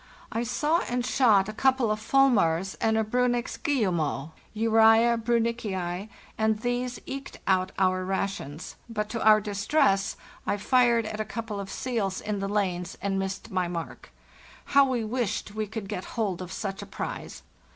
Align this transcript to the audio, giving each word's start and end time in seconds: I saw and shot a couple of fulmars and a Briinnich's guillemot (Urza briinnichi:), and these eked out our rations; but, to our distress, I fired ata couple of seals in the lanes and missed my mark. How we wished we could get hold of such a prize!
I 0.31 0.41
saw 0.41 0.79
and 0.89 1.05
shot 1.05 1.47
a 1.47 1.53
couple 1.53 1.91
of 1.91 1.99
fulmars 1.99 2.73
and 2.81 2.97
a 2.97 3.03
Briinnich's 3.03 3.57
guillemot 3.57 4.31
(Urza 4.55 5.21
briinnichi:), 5.23 6.09
and 6.39 6.59
these 6.61 6.99
eked 7.05 7.37
out 7.45 7.71
our 7.77 8.03
rations; 8.03 8.77
but, 8.89 9.09
to 9.09 9.23
our 9.23 9.39
distress, 9.39 10.17
I 10.47 10.57
fired 10.57 11.05
ata 11.05 11.23
couple 11.25 11.59
of 11.59 11.69
seals 11.69 12.19
in 12.19 12.39
the 12.39 12.49
lanes 12.49 12.97
and 12.99 13.19
missed 13.19 13.51
my 13.51 13.67
mark. 13.67 14.11
How 14.65 14.85
we 14.85 15.03
wished 15.03 15.53
we 15.53 15.67
could 15.67 15.87
get 15.87 16.05
hold 16.17 16.41
of 16.41 16.51
such 16.51 16.81
a 16.81 16.87
prize! 16.87 17.43